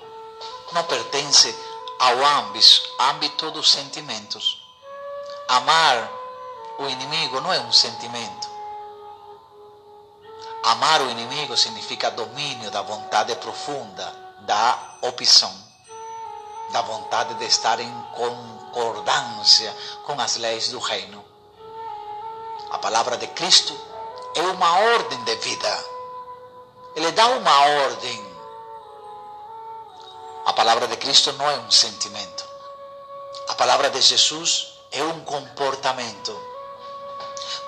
não 0.72 0.84
pertence 0.84 1.54
ao 1.98 2.16
âmbito 3.10 3.50
dos 3.52 3.70
sentimentos. 3.70 4.60
Amar 5.48 6.10
o 6.78 6.88
inimigo 6.88 7.40
não 7.40 7.52
é 7.52 7.60
um 7.60 7.72
sentimento. 7.72 8.53
Amar 10.64 11.02
o 11.02 11.10
inimigo 11.10 11.54
significa 11.58 12.10
domínio 12.10 12.70
da 12.70 12.80
vontade 12.80 13.36
profunda, 13.36 14.10
da 14.46 14.96
opção, 15.02 15.52
da 16.72 16.80
vontade 16.80 17.34
de 17.34 17.44
estar 17.44 17.78
em 17.80 18.04
concordância 18.14 19.76
com 20.06 20.18
as 20.18 20.36
leis 20.36 20.70
do 20.70 20.78
reino. 20.78 21.22
A 22.70 22.78
palavra 22.78 23.18
de 23.18 23.26
Cristo 23.26 23.78
é 24.34 24.40
uma 24.40 24.78
ordem 24.78 25.22
de 25.24 25.36
vida. 25.36 25.84
Ele 26.96 27.12
dá 27.12 27.26
uma 27.26 27.60
ordem. 27.84 28.34
A 30.46 30.52
palavra 30.54 30.88
de 30.88 30.96
Cristo 30.96 31.30
não 31.34 31.50
é 31.50 31.58
um 31.58 31.70
sentimento. 31.70 32.48
A 33.50 33.54
palavra 33.54 33.90
de 33.90 34.00
Jesus 34.00 34.78
é 34.90 35.02
um 35.02 35.20
comportamento. 35.24 36.34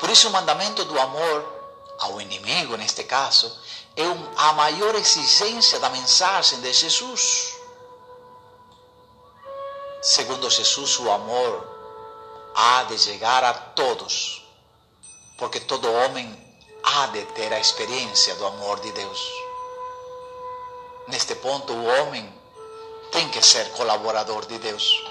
Por 0.00 0.09
isso, 0.09 0.28
o 0.28 0.32
mandamento 0.32 0.82
do 0.87 0.98
amor 0.98 1.56
ao 1.98 2.20
inimigo, 2.20 2.76
neste 2.76 3.04
caso, 3.04 3.50
é 3.96 4.04
a 4.37 4.52
maior 4.52 4.94
exigência 4.94 5.80
da 5.80 5.88
mensagem 5.90 6.61
de 6.61 6.72
Jesus. 6.72 7.54
Segundo 10.02 10.50
Jesus, 10.50 10.98
o 11.00 11.11
amor 11.11 11.66
há 12.54 12.85
de 12.85 12.98
chegar 12.98 13.42
a 13.42 13.52
todos, 13.52 14.46
porque 15.38 15.61
todo 15.61 15.90
homem 15.90 16.46
há 16.82 17.06
de 17.06 17.24
ter 17.26 17.52
a 17.52 17.59
experiência 17.59 18.35
do 18.37 18.46
amor 18.46 18.80
de 18.80 18.92
Deus. 18.92 19.20
Neste 21.09 21.35
ponto, 21.37 21.72
o 21.72 21.85
homem 21.85 22.32
tem 23.11 23.28
que 23.30 23.42
ser 23.42 23.70
colaborador 23.72 24.44
de 24.46 24.59
Deus. 24.59 25.04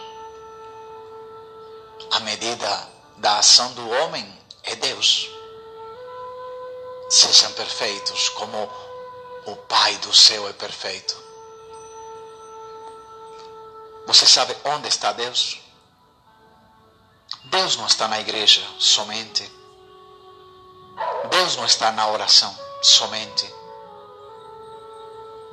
A 2.11 2.19
medida 2.21 2.89
da 3.17 3.39
ação 3.39 3.71
do 3.73 3.89
homem 3.89 4.25
é 4.63 4.75
Deus. 4.75 5.29
Sejam 7.15 7.53
perfeitos 7.53 8.27
como 8.27 8.69
o 9.45 9.55
Pai 9.55 9.95
do 9.99 10.13
céu 10.13 10.49
é 10.49 10.51
perfeito. 10.51 11.15
Você 14.05 14.25
sabe 14.25 14.53
onde 14.65 14.89
está 14.89 15.13
Deus? 15.13 15.61
Deus 17.45 17.77
não 17.77 17.87
está 17.87 18.09
na 18.09 18.19
igreja 18.19 18.61
somente. 18.77 19.49
Deus 21.29 21.55
não 21.55 21.65
está 21.65 21.89
na 21.93 22.05
oração 22.05 22.53
somente. 22.81 23.49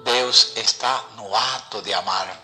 Deus 0.00 0.56
está 0.56 1.04
no 1.14 1.32
ato 1.32 1.80
de 1.80 1.94
amar. 1.94 2.42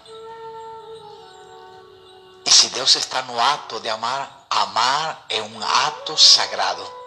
E 2.46 2.50
se 2.52 2.68
Deus 2.68 2.94
está 2.94 3.22
no 3.22 3.40
ato 3.40 3.80
de 3.80 3.88
amar, 3.88 4.46
amar 4.48 5.26
é 5.28 5.42
um 5.42 5.60
ato 5.60 6.16
sagrado. 6.16 6.97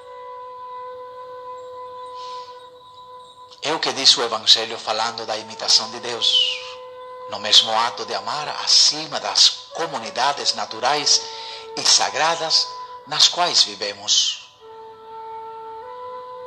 É 3.61 3.71
o 3.73 3.79
que 3.79 3.93
diz 3.93 4.17
o 4.17 4.23
Evangelho 4.23 4.77
falando 4.77 5.25
da 5.25 5.37
imitação 5.37 5.89
de 5.91 5.99
Deus. 5.99 6.35
No 7.29 7.39
mesmo 7.39 7.71
ato 7.71 8.05
de 8.05 8.13
amar, 8.15 8.47
acima 8.63 9.19
das 9.19 9.49
comunidades 9.73 10.55
naturais 10.55 11.21
e 11.77 11.83
sagradas 11.83 12.67
nas 13.07 13.27
quais 13.27 13.63
vivemos. 13.63 14.49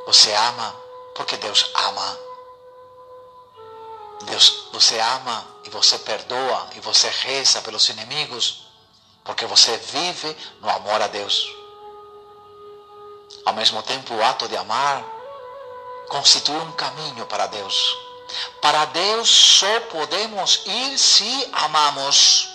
Você 0.05 0.33
ama 0.33 0.75
porque 1.15 1.37
Deus 1.37 1.71
ama. 1.73 2.19
Deus, 4.23 4.67
você 4.73 4.99
ama 4.99 5.47
e 5.63 5.69
você 5.69 5.97
perdoa 5.99 6.69
e 6.75 6.79
você 6.81 7.07
reza 7.07 7.61
pelos 7.61 7.87
inimigos 7.89 8.65
porque 9.23 9.45
você 9.45 9.77
vive 9.77 10.35
no 10.61 10.69
amor 10.69 11.01
a 11.01 11.07
Deus. 11.07 11.49
Ao 13.45 13.53
mesmo 13.53 13.81
tempo, 13.83 14.13
o 14.13 14.23
ato 14.23 14.47
de 14.47 14.57
amar 14.57 15.14
constitui 16.09 16.55
um 16.55 16.71
caminho 16.73 17.25
para 17.25 17.47
Deus. 17.47 17.97
Para 18.61 18.85
Deus 18.85 19.29
só 19.29 19.79
podemos 19.81 20.61
ir 20.65 20.97
se 20.97 21.49
amamos. 21.53 22.49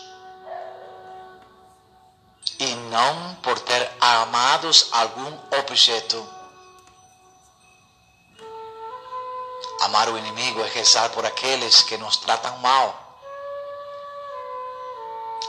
E 2.59 2.75
não 2.91 3.37
por 3.37 3.59
ter 3.61 3.91
amados 4.01 4.89
algum 4.93 5.39
objeto. 5.59 6.29
Amar 9.81 10.11
o 10.11 10.19
inimigo 10.19 10.61
é 10.61 10.69
rezar 10.69 11.09
por 11.11 11.25
aqueles 11.25 11.83
que 11.83 11.97
nos 11.97 12.19
tratam 12.19 12.59
mal. 12.59 13.11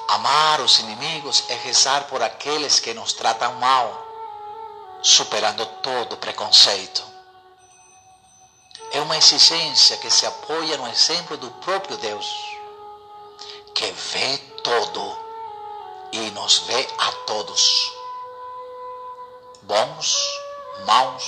Amar 0.08 0.62
os 0.62 0.80
inimigos 0.80 1.44
é 1.50 1.56
rezar 1.56 2.06
por 2.06 2.22
aqueles 2.22 2.80
que 2.80 2.94
nos 2.94 3.12
tratam 3.14 3.56
mal, 3.56 4.06
superando 5.02 5.66
todo 5.82 6.18
preconceito. 6.18 7.11
É 8.94 9.00
uma 9.00 9.18
exigência 9.18 9.96
que 9.98 10.10
se 10.10 10.26
apoia 10.26 10.76
no 10.78 10.88
exemplo 10.88 11.38
do 11.38 11.50
próprio 11.52 11.98
Deus, 11.98 12.28
que 13.74 13.90
vê 13.92 14.38
todo 14.62 15.18
e 16.12 16.30
nos 16.32 16.60
vê 16.60 16.88
a 16.98 17.12
todos. 17.26 17.94
Bons, 19.62 20.16
maus, 20.86 21.24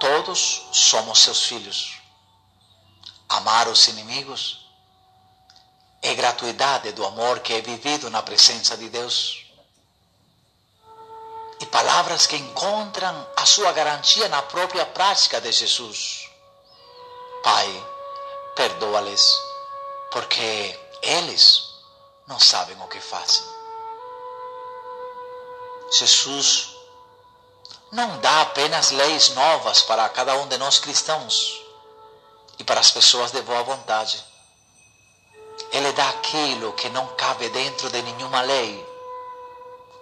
todos 0.00 0.68
somos 0.72 1.18
seus 1.18 1.44
filhos. 1.44 1.98
Amar 3.28 3.68
os 3.68 3.86
inimigos 3.88 4.66
é 6.00 6.14
gratuidade 6.14 6.92
do 6.92 7.04
amor 7.04 7.40
que 7.40 7.52
é 7.52 7.60
vivido 7.60 8.08
na 8.08 8.22
presença 8.22 8.74
de 8.74 8.88
Deus. 8.88 9.44
E 11.60 11.66
palavras 11.66 12.26
que 12.26 12.36
encontram 12.36 13.28
a 13.36 13.44
sua 13.44 13.70
garantia 13.72 14.28
na 14.28 14.40
própria 14.40 14.86
prática 14.86 15.40
de 15.40 15.52
Jesus. 15.52 16.27
Pai, 17.50 17.86
perdoa-lhes, 18.54 19.42
porque 20.10 20.78
eles 21.00 21.62
não 22.26 22.38
sabem 22.38 22.76
o 22.78 22.86
que 22.88 23.00
fazem. 23.00 23.42
Jesus 25.90 26.76
não 27.90 28.18
dá 28.18 28.42
apenas 28.42 28.90
leis 28.90 29.30
novas 29.30 29.80
para 29.80 30.06
cada 30.10 30.36
um 30.36 30.46
de 30.46 30.58
nós 30.58 30.78
cristãos 30.78 31.64
e 32.58 32.64
para 32.64 32.80
as 32.80 32.90
pessoas 32.90 33.32
de 33.32 33.40
boa 33.40 33.62
vontade. 33.62 34.22
Ele 35.72 35.90
dá 35.92 36.06
aquilo 36.10 36.74
que 36.74 36.90
não 36.90 37.06
cabe 37.16 37.48
dentro 37.48 37.88
de 37.88 38.02
nenhuma 38.02 38.42
lei. 38.42 38.86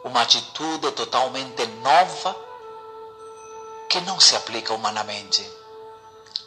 Uma 0.02 0.22
atitude 0.22 0.90
totalmente 0.90 1.64
nova 1.64 2.36
que 3.88 4.00
não 4.00 4.18
se 4.18 4.34
aplica 4.34 4.74
humanamente. 4.74 5.48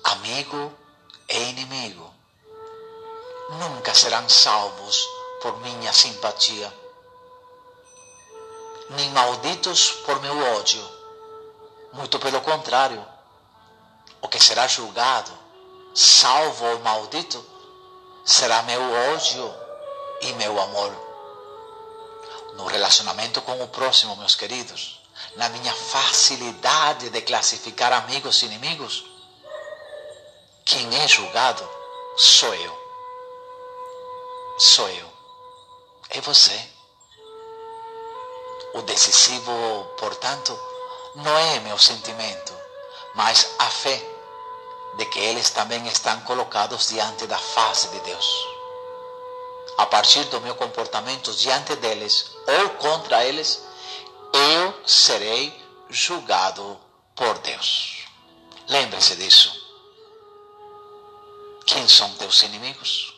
Amigo 0.03 0.73
e 1.29 1.49
inimigo 1.49 2.13
nunca 3.51 3.93
serão 3.95 4.27
salvos 4.29 5.07
por 5.41 5.57
minha 5.61 5.93
simpatia, 5.93 6.73
nem 8.91 9.09
malditos 9.11 9.91
por 10.05 10.19
meu 10.21 10.37
ódio 10.57 10.99
muito 11.91 12.19
pelo 12.19 12.41
contrário, 12.41 13.03
o 14.21 14.27
que 14.27 14.39
será 14.39 14.67
julgado, 14.67 15.31
salvo 15.93 16.65
ou 16.65 16.79
maldito, 16.79 17.43
será 18.25 18.61
meu 18.63 18.81
ódio 19.13 19.53
e 20.21 20.33
meu 20.33 20.59
amor. 20.61 20.91
No 22.55 22.65
relacionamento 22.67 23.41
com 23.41 23.63
o 23.63 23.67
próximo, 23.69 24.15
meus 24.17 24.35
queridos, 24.35 25.01
na 25.35 25.49
minha 25.49 25.73
facilidade 25.73 27.09
de 27.09 27.21
classificar 27.21 27.91
amigos 27.91 28.41
e 28.41 28.45
inimigos, 28.45 29.05
quem 30.69 31.01
é 31.01 31.07
julgado 31.07 31.67
sou 32.15 32.53
eu. 32.53 32.79
Sou 34.59 34.87
eu. 34.87 35.09
É 36.11 36.21
você. 36.21 36.69
O 38.75 38.83
decisivo, 38.83 39.51
portanto, 39.97 40.57
não 41.15 41.35
é 41.35 41.59
meu 41.61 41.77
sentimento, 41.79 42.53
mas 43.15 43.55
a 43.57 43.65
fé 43.65 43.99
de 44.97 45.05
que 45.05 45.17
eles 45.17 45.49
também 45.49 45.87
estão 45.87 46.21
colocados 46.21 46.89
diante 46.89 47.25
da 47.25 47.39
face 47.39 47.87
de 47.87 47.99
Deus. 48.01 48.47
A 49.79 49.87
partir 49.87 50.23
do 50.25 50.39
meu 50.41 50.53
comportamento 50.53 51.33
diante 51.33 51.75
deles 51.77 52.29
ou 52.45 52.69
contra 52.71 53.25
eles, 53.25 53.59
eu 54.33 54.81
serei 54.85 55.51
julgado 55.89 56.79
por 57.15 57.39
Deus. 57.39 58.05
Lembre-se 58.67 59.15
disso. 59.15 59.58
Quem 61.69 61.87
são 61.87 62.13
teus 62.15 62.43
inimigos? 62.43 63.13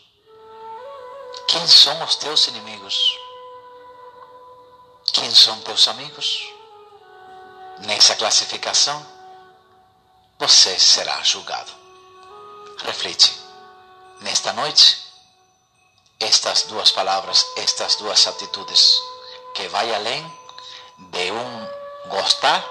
Quem 1.48 1.68
são 1.68 2.04
os 2.04 2.16
teus 2.16 2.48
inimigos? 2.48 3.18
Quem 5.14 5.34
são 5.34 5.60
teus 5.62 5.88
amigos? 5.88 6.52
nessa 7.82 8.16
classificação, 8.16 9.06
você 10.40 10.78
será 10.80 11.22
julgado. 11.24 11.72
Reflete. 12.84 13.40
Nesta 14.22 14.54
noite, 14.54 14.98
estas 16.20 16.64
duas 16.64 16.92
palavras, 16.92 17.46
estas 17.58 17.96
duas 17.96 18.26
atitudes, 18.28 19.02
que 19.56 19.68
vai 19.70 19.94
além 19.94 20.24
de 20.98 21.32
um 21.32 21.70
gostar 22.10 22.64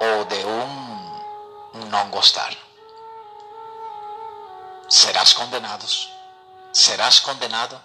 ou 0.00 0.24
de 0.26 0.44
um 0.44 1.86
não 1.88 2.10
gostar. 2.10 2.54
Serás 4.90 5.32
condenado, 5.32 5.86
serás 6.72 7.20
condenado 7.20 7.80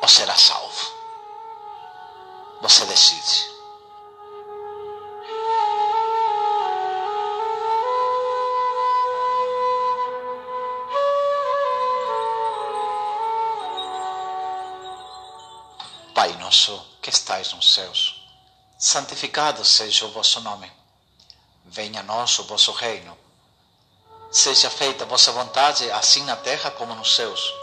ou 0.00 0.08
serás 0.08 0.40
salvo. 0.40 0.98
Você 2.62 2.86
decide. 2.86 3.46
Pai 16.14 16.32
nosso 16.38 16.82
que 17.02 17.10
estais 17.10 17.52
nos 17.52 17.74
céus, 17.74 18.26
santificado 18.78 19.62
seja 19.62 20.06
o 20.06 20.12
vosso 20.12 20.40
nome. 20.40 20.72
Venha 21.66 22.00
a 22.00 22.02
nós 22.02 22.38
o 22.38 22.44
vosso 22.44 22.72
reino. 22.72 23.27
Seja 24.30 24.68
feita 24.68 25.04
a 25.04 25.06
vossa 25.06 25.32
vontade, 25.32 25.90
assim 25.90 26.22
na 26.24 26.36
terra 26.36 26.70
como 26.70 26.94
nos 26.94 27.16
céus. 27.16 27.54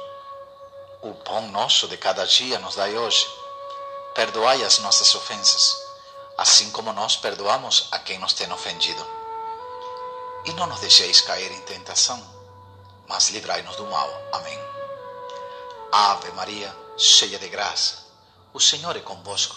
O 1.04 1.14
pão 1.14 1.48
nosso 1.50 1.88
de 1.88 1.96
cada 1.96 2.26
dia 2.26 2.58
nos 2.58 2.74
dai 2.74 2.98
hoje. 2.98 3.28
Perdoai 4.16 4.64
as 4.64 4.80
nossas 4.80 5.14
ofensas, 5.14 5.80
assim 6.36 6.72
como 6.72 6.92
nós 6.92 7.16
perdoamos 7.16 7.88
a 7.92 8.00
quem 8.00 8.18
nos 8.18 8.34
tem 8.34 8.52
ofendido. 8.52 9.06
E 10.46 10.54
não 10.54 10.66
nos 10.66 10.80
deixeis 10.80 11.22
cair 11.22 11.52
em 11.52 11.62
tentação, 11.62 12.20
mas 13.08 13.30
livrai-nos 13.30 13.76
do 13.76 13.86
mal. 13.86 14.10
Amém. 14.32 14.60
Ave 15.92 16.32
Maria, 16.32 16.76
cheia 16.98 17.38
de 17.38 17.48
graça, 17.48 18.08
o 18.54 18.60
Senhor 18.60 18.96
é 18.96 19.02
convosco. 19.02 19.56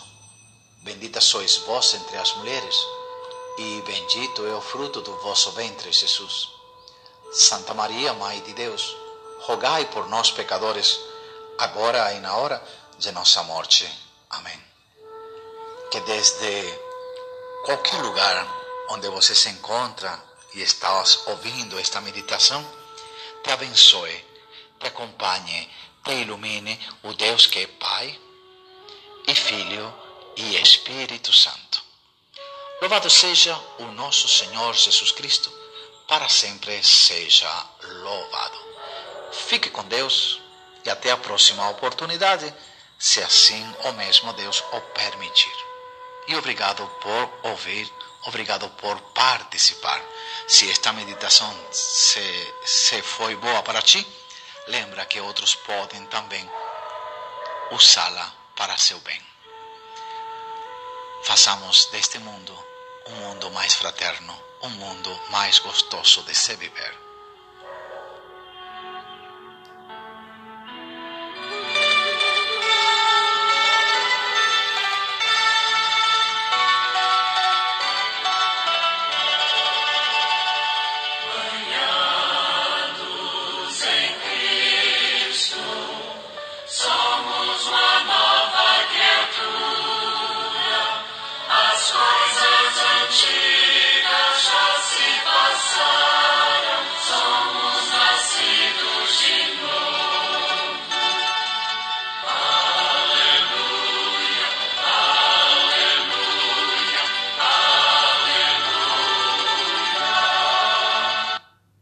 Bendita 0.82 1.22
sois 1.22 1.56
vós 1.56 1.94
entre 1.94 2.18
as 2.18 2.34
mulheres, 2.34 2.76
e 3.56 3.82
bendito 3.86 4.46
é 4.46 4.54
o 4.54 4.60
fruto 4.60 5.00
do 5.00 5.16
vosso 5.20 5.50
ventre, 5.52 5.90
Jesus. 5.90 6.57
Santa 7.32 7.74
Maria, 7.74 8.12
Mãe 8.14 8.40
de 8.40 8.54
Deus, 8.54 8.96
rogai 9.40 9.84
por 9.86 10.08
nós, 10.08 10.30
pecadores, 10.30 10.98
agora 11.58 12.12
e 12.14 12.20
na 12.20 12.34
hora 12.36 12.62
de 12.98 13.12
nossa 13.12 13.42
morte. 13.42 13.88
Amém. 14.30 14.60
Que 15.90 16.00
desde 16.00 16.80
qualquer 17.64 18.00
lugar 18.00 18.46
onde 18.90 19.08
você 19.08 19.34
se 19.34 19.48
encontra 19.50 20.22
e 20.54 20.62
está 20.62 21.04
ouvindo 21.26 21.78
esta 21.78 22.00
meditação, 22.00 22.64
te 23.42 23.50
abençoe, 23.50 24.24
te 24.78 24.86
acompanhe, 24.86 25.70
te 26.02 26.12
ilumine 26.12 26.78
o 27.02 27.12
Deus 27.12 27.46
que 27.46 27.60
é 27.60 27.66
Pai 27.66 28.18
e 29.26 29.34
Filho 29.34 29.94
e 30.36 30.56
Espírito 30.56 31.32
Santo. 31.32 31.82
Louvado 32.80 33.10
seja 33.10 33.54
o 33.78 33.86
nosso 33.86 34.28
Senhor 34.28 34.74
Jesus 34.74 35.12
Cristo, 35.12 35.52
para 36.08 36.28
sempre 36.28 36.82
seja 36.82 37.66
louvado. 37.82 38.58
Fique 39.30 39.68
com 39.68 39.84
Deus 39.84 40.40
e 40.84 40.88
até 40.88 41.10
a 41.10 41.18
próxima 41.18 41.68
oportunidade, 41.68 42.52
se 42.98 43.22
assim 43.22 43.62
o 43.84 43.92
mesmo 43.92 44.32
Deus 44.32 44.64
o 44.72 44.80
permitir. 44.80 45.52
E 46.26 46.34
obrigado 46.34 46.88
por 47.02 47.50
ouvir, 47.50 47.92
obrigado 48.26 48.68
por 48.70 48.98
participar. 49.12 50.02
Se 50.48 50.70
esta 50.70 50.94
meditação 50.94 51.54
se, 51.70 52.54
se 52.64 53.02
foi 53.02 53.36
boa 53.36 53.62
para 53.62 53.82
ti, 53.82 54.06
lembra 54.66 55.04
que 55.04 55.20
outros 55.20 55.54
podem 55.54 56.06
também 56.06 56.50
usá-la 57.70 58.32
para 58.56 58.78
seu 58.78 58.98
bem. 59.00 59.20
Façamos 61.22 61.86
deste 61.86 62.18
mundo 62.18 62.68
um 63.08 63.14
mundo 63.16 63.50
mais 63.50 63.74
fraterno, 63.74 64.34
um 64.62 64.68
mundo 64.70 65.20
mais 65.30 65.58
gostoso 65.58 66.22
de 66.24 66.34
se 66.34 66.54
viver. 66.56 67.07